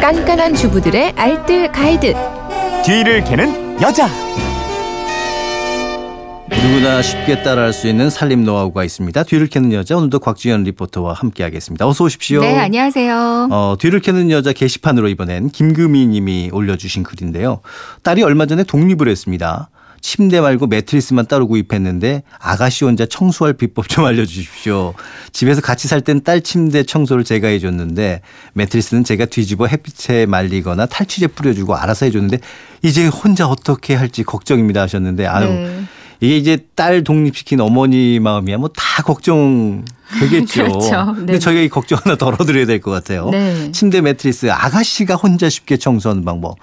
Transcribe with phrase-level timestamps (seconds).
[0.00, 2.14] 깐깐한 주부들의 알뜰 가이드.
[2.86, 4.08] 뒤를 캐는 여자.
[6.48, 9.22] 누구나 쉽게 따라할 수 있는 살림 노하우가 있습니다.
[9.24, 11.86] 뒤를 캐는 여자 오늘도 곽지연 리포터와 함께하겠습니다.
[11.86, 12.40] 어서 오십시오.
[12.40, 13.48] 네, 안녕하세요.
[13.50, 17.60] 어, 뒤를 캐는 여자 게시판으로 이번엔 김금희 님이 올려주신 글인데요.
[18.02, 19.68] 딸이 얼마 전에 독립을 했습니다.
[20.00, 24.94] 침대 말고 매트리스만 따로 구입했는데 아가씨 혼자 청소할 비법 좀 알려주십시오.
[25.32, 28.20] 집에서 같이 살 땐 딸 침대 청소를 제가 해줬는데
[28.54, 32.38] 매트리스는 제가 뒤집어 햇빛에 말리거나 탈취제 뿌려주고 알아서 해줬는데
[32.82, 35.82] 이제 혼자 어떻게 할지 걱정입니다 하셨는데 아유 네.
[36.22, 39.84] 이게 이제 딸 독립시킨 어머니 마음이야 뭐 다 걱정
[40.20, 40.64] 되겠죠.
[40.68, 41.12] 그렇죠.
[41.14, 41.38] 근데 네.
[41.38, 43.30] 저희가 이 걱정 하나 덜어드려야 될 것 같아요.
[43.30, 43.70] 네.
[43.72, 46.56] 침대 매트리스 아가씨가 혼자 쉽게 청소하는 방법.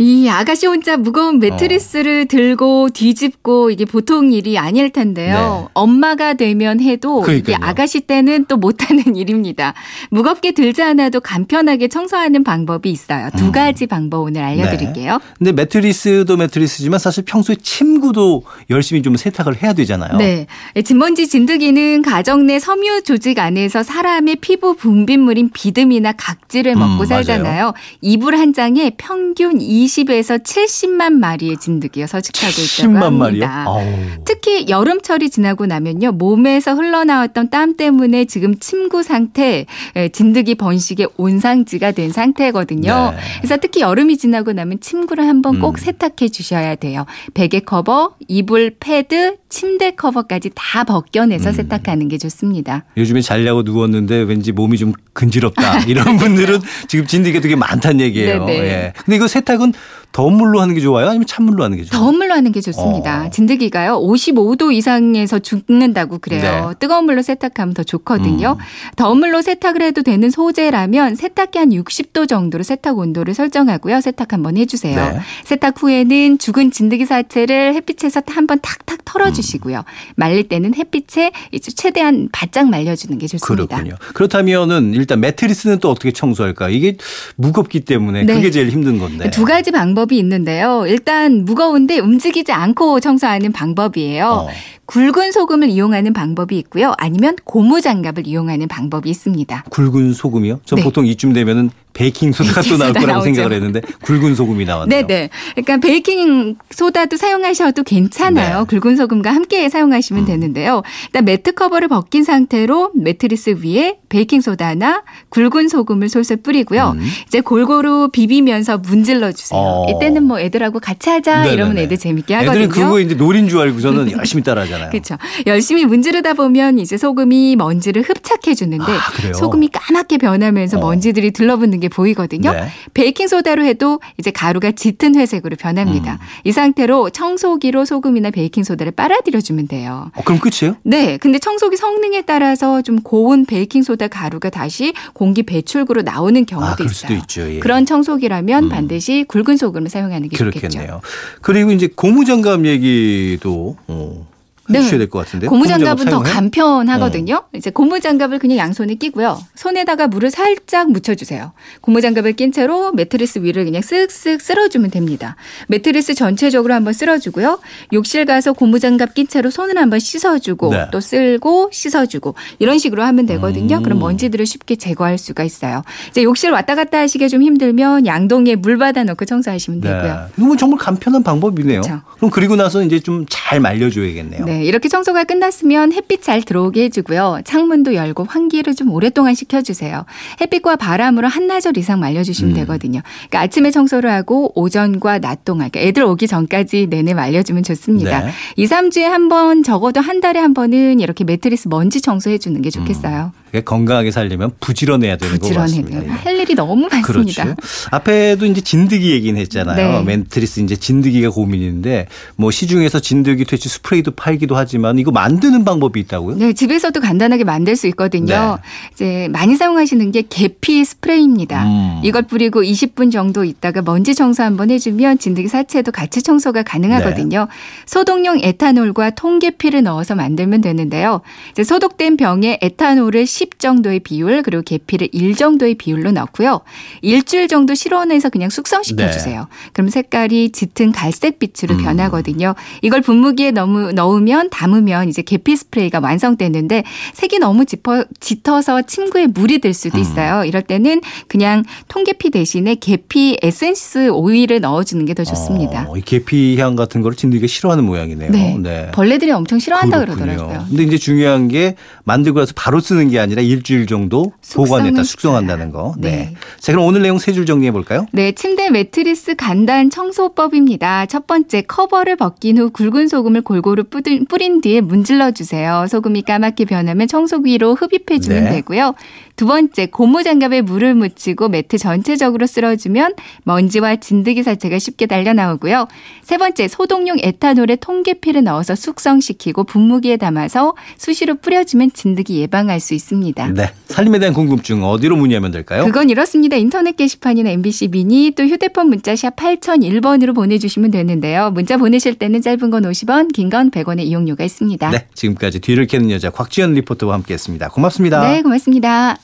[0.00, 5.34] 이 아가씨 혼자 무거운 매트리스를 들고 뒤집고 이게 보통 일이 아닐 텐데요.
[5.34, 5.68] 네.
[5.74, 7.56] 엄마가 되면 해도 이게 그러니까요.
[7.68, 9.74] 아가씨 때는 또 못하는 일입니다.
[10.10, 13.30] 무겁게 들지 않아도 간편하게 청소하는 방법이 있어요.
[13.36, 15.14] 두 가지 방법 오늘 알려드릴게요.
[15.14, 15.18] 음.
[15.18, 15.34] 네.
[15.38, 20.16] 근데 매트리스도 매트리스지만 사실 평소에 침구도 열심히 좀 세탁을 해야 되잖아요.
[20.16, 20.46] 네.
[20.84, 27.72] 진먼지 진드기는 가정 내 섬유 조직 안에서 사람의 피부 분비물인 비듬이나 각질을 음, 먹고 살잖아요.
[28.00, 33.46] 이불 한 장에 평균 20에서 70만 마리의 진드기가 서식하고 있다고 10만 마리요?
[33.46, 34.22] 합니다.
[34.24, 36.12] 특히 여름철이 지나고 나면요.
[36.12, 39.66] 몸에서 흘러나왔던 땀 때문에 지금 침구 상태,
[39.96, 43.12] 에, 진드기 번식의 온상지가 된 상태거든요.
[43.12, 43.18] 네.
[43.38, 45.76] 그래서 특히 여름이 지나고 나면 침구를 한번 꼭 음.
[45.76, 47.06] 세탁해 주셔야 돼요.
[47.34, 51.54] 베개 커버, 이불 패드, 침대 커버까지 다 벗겨내서 음.
[51.54, 52.84] 세탁하는 게 좋습니다.
[52.96, 55.84] 요즘에 자려고 누웠는데 왠지 몸이 좀 근지럽다.
[55.84, 58.44] 이런 분들은 지금 진드기가 되게 많다는 얘기예요.
[58.44, 58.66] 네네.
[58.66, 58.92] 예.
[59.04, 59.72] 근데 이거 세탁은
[60.12, 61.08] 더운 물로 하는 게 좋아요?
[61.08, 62.02] 아니면 찬물로 하는 게 좋아요?
[62.02, 63.26] 더운 물로 하는 게 좋습니다.
[63.26, 63.30] 어.
[63.30, 66.68] 진드기가요, 55도 이상에서 죽는다고 그래요.
[66.70, 66.74] 네.
[66.80, 68.56] 뜨거운 물로 세탁하면 더 좋거든요.
[68.58, 68.64] 음.
[68.96, 74.00] 더운 물로 세탁을 해도 되는 소재라면 세탁기 한 60도 정도로 세탁 온도를 설정하고요.
[74.00, 74.96] 세탁 한번 해주세요.
[74.96, 75.20] 네.
[75.44, 79.84] 세탁 후에는 죽은 진드기 사체를 햇빛에서 한번 탁탁 털어주시고요.
[80.16, 81.32] 말릴 때는 햇빛에
[81.76, 83.76] 최대한 바짝 말려주는 게 좋습니다.
[83.76, 83.94] 그렇군요.
[84.14, 86.70] 그렇다면은 일단 매트리스는 또 어떻게 청소할까?
[86.70, 86.96] 이게
[87.36, 88.34] 무겁기 때문에 네.
[88.34, 89.30] 그게 제일 힘든 건데.
[89.30, 90.84] 두 가지 방법 이 있는데요.
[90.86, 94.26] 일단 무거운데 움직이지 않고 청소하는 방법이에요.
[94.26, 94.48] 어.
[94.86, 96.94] 굵은 소금을 이용하는 방법이 있고요.
[96.96, 99.64] 아니면 고무 장갑을 이용하는 방법이 있습니다.
[99.70, 100.60] 굵은 소금이요?
[100.64, 100.82] 전 네.
[100.82, 103.24] 보통 이쯤 되면은 베이킹 소다가 또 나올 소다 거라고 나오죠.
[103.24, 105.06] 생각을 했는데 굵은 소금이 나왔네요.
[105.06, 105.30] 네네.
[105.56, 108.66] 그러니까 베이킹 소다도 사용하셔도 괜찮아요.
[108.68, 108.78] 네.
[108.78, 110.26] 굵은 소금과 함께 사용하시면 음.
[110.26, 110.82] 되는데요.
[111.06, 116.94] 일단 매트 커버를 벗긴 상태로 매트리스 위에 베이킹 소다나 굵은 소금을 솔솔 뿌리고요.
[116.96, 117.04] 음.
[117.26, 119.58] 이제 골고루 비비면서 문질러 주세요.
[119.60, 119.86] 어.
[119.90, 121.52] 이때는 뭐 애들하고 같이 하자 네네네.
[121.52, 122.64] 이러면 애들 재밌게 하거든요.
[122.64, 124.90] 애들은 그거 이제 놀인 줄 알고서는 열심히 따라하잖아요.
[124.90, 125.16] 그렇죠.
[125.46, 129.32] 열심히 문지르다 보면 이제 소금이 먼지를 흡착해 주는데 아?
[129.34, 130.80] 소금이 까맣게 변하면서 어.
[130.80, 132.52] 먼지들이 들러붙는 게 보이거든요.
[132.52, 132.68] 네.
[132.94, 136.12] 베이킹 소다로 해도 이제 가루가 짙은 회색으로 변합니다.
[136.14, 136.18] 음.
[136.44, 140.10] 이 상태로 청소기로 소금이나 베이킹 소다를 빨아들여 주면 돼요.
[140.14, 140.76] 어, 그럼 끝이에요?
[140.82, 146.66] 네, 근데 청소기 성능에 따라서 좀 고운 베이킹 소다 가루가 다시 공기 배출구로 나오는 경우도
[146.70, 147.18] 아, 그럴 수도 있어요.
[147.18, 147.54] 있죠.
[147.54, 147.58] 예.
[147.58, 148.68] 그런 청소기라면 음.
[148.68, 150.60] 반드시 굵은 소금을 사용하는 게 좋겠죠.
[150.68, 151.00] 그렇겠네요.
[151.42, 154.26] 그리고 이제 고무장갑 얘기도 어,
[154.68, 154.78] 네.
[154.78, 155.46] 해주셔야 될 것 같은데.
[155.46, 156.34] 고무장갑은 더 사용해요?
[156.34, 157.34] 간편하거든요.
[157.34, 157.48] 어.
[157.54, 159.38] 이제 고무장갑을 그냥 양손에 끼고요.
[159.54, 161.52] 손에다가 물을 살짝 묻혀주세요.
[161.80, 165.36] 고무장갑을 낀 채로 매트리스 위를 그냥 쓱쓱 쓸어주면 됩니다.
[165.68, 167.60] 매트리스 전체적으로 한번 쓸어주고요.
[167.92, 170.86] 욕실 가서 고무장갑 낀 채로 손을 한번 씻어주고 네.
[170.92, 173.76] 또 쓸고 씻어주고 이런 식으로 하면 되거든요.
[173.78, 173.82] 음.
[173.82, 175.82] 그럼 먼지들을 쉽게 제거할 수가 있어요.
[176.10, 180.02] 이제 욕실 왔다 갔다 하시기 좀 힘들면 양동이에 물 받아 넣고 청소하시면 되고요.
[180.36, 180.44] 네.
[180.44, 181.80] 이건 정말 간편한 방법이네요.
[181.82, 182.02] 그렇죠.
[182.16, 184.44] 그럼 그리고 나서 이제 좀 잘 말려줘야겠네요.
[184.44, 187.40] 네, 이렇게 청소가 끝났으면 햇빛 잘 들어오게 해주고요.
[187.44, 190.04] 창문도 열고 환기를 좀 오랫동안 시켜주세요.
[190.40, 192.56] 햇빛과 바람으로 한나절 이상 말려주시면 음.
[192.60, 193.00] 되거든요.
[193.28, 198.20] 그러니까 아침에 청소를 하고 오전과 낮 동안, 그러니까 애들 오기 전까지 내내 말려주면 좋습니다.
[198.24, 198.30] 네.
[198.56, 203.32] 2, 3주에 한 번, 적어도 한 달에 한 번은 이렇게 매트리스 먼지 청소해주는 게 좋겠어요.
[203.50, 205.82] 그러니까 건강하게 살려면 부지런해야 되는 것 부지런해요.
[205.82, 206.04] 같습니다.
[206.04, 206.08] 예.
[206.08, 207.44] 할 일이 너무 많습니다.
[207.44, 207.56] 그렇죠.
[207.90, 210.00] 앞에도 이제 진드기 얘기는 했잖아요.
[210.00, 210.04] 네.
[210.04, 216.00] 멘트리스 이제 진드기가 고민인데 뭐 시중에서 진드기 퇴치 스프레이도 팔기 도 하지만 이거 만드는 방법이
[216.00, 216.36] 있다고요?
[216.36, 218.58] 네, 집에서도 간단하게 만들 수 있거든요.
[218.60, 218.62] 네.
[218.92, 221.64] 이제 많이 사용하시는 게 계피 스프레이입니다.
[221.64, 222.00] 음.
[222.02, 227.40] 이걸 뿌리고 20분 정도 있다가 먼지 청소 한번 해주면 진드기 사체도 같이 청소가 가능하거든요.
[227.40, 227.46] 네.
[227.86, 231.20] 소독용 에탄올과 통계피를 넣어서 만들면 되는데요.
[231.52, 236.62] 이제 소독된 병에 에탄올을 10 정도의 비율 그리고 계피를 1 정도의 비율로 넣고요.
[237.02, 239.10] 일주일 정도 실온에서 그냥 숙성시켜 네.
[239.10, 239.46] 주세요.
[239.72, 241.82] 그럼 색깔이 짙은 갈색 빛으로 음.
[241.84, 242.54] 변하거든요.
[242.82, 243.96] 이걸 분무기에 넣으면
[244.38, 249.98] 묻히면 담으면 이제 계피 스프레이가 완성되는데 색이 너무 짙어, 짙어 서 침구에 물이 들 수도
[249.98, 250.44] 있어요.
[250.44, 255.86] 이럴 때는 그냥 통계피 대신에 계피 에센스 오일을 넣어주는 게 더 좋습니다.
[255.88, 258.30] 어, 이 계피 향 같은 거를 진드기가 싫어하는 모양이네요.
[258.30, 258.90] 네.
[258.92, 260.26] 벌레들이 엄청 싫어한다 그렇군요.
[260.26, 260.66] 그러더라고요.
[260.68, 261.74] 근데 이제 중요한 게
[262.04, 265.94] 만들고 나서 바로 쓰는 게 아니라 일주일 정도 보관했다 숙성한다는 거.
[265.98, 266.10] 네.
[266.10, 266.34] 네.
[266.60, 268.06] 자, 그럼 오늘 내용 세 줄 정리해 볼까요?
[268.12, 271.06] 네, 침대 매트리스 간단 청소법입니다.
[271.06, 275.86] 첫 번째, 커버를 벗긴 후 굵은 소금을 골고루 뿌린, 뿌린 뒤에 문질러 주세요.
[275.88, 278.50] 소금이 까맣게 변하면 청소기로 흡입해 주면 네.
[278.52, 278.94] 되고요.
[279.38, 283.14] 두 번째, 고무 장갑에 물을 묻히고 매트 전체적으로 쓸어주면
[283.44, 285.86] 먼지와 진드기 사체가 쉽게 달려 나오고요.
[286.22, 293.46] 세 번째, 소독용 에탄올에 통계피를 넣어서 숙성시키고 분무기에 담아서 수시로 뿌려주면 진드기 예방할 수 있습니다.
[293.54, 293.70] 네.
[293.86, 295.84] 살림에 대한 궁금증 어디로 문의하면 될까요?
[295.84, 296.56] 그건 이렇습니다.
[296.56, 301.52] 인터넷 게시판이나 MBC 미니 또 휴대폰 문자 샵 8001번으로 보내주시면 되는데요.
[301.52, 304.90] 문자 보내실 때는 짧은 건 50원, 긴 건 100원의 이용료가 있습니다.
[304.90, 305.06] 네.
[305.14, 307.68] 지금까지 뒤를 캐는 여자 곽지연 리포터와 함께했습니다.
[307.68, 308.20] 고맙습니다.
[308.28, 309.16] 네, 고맙습니다.